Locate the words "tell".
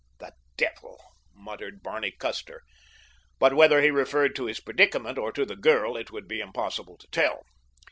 7.11-7.43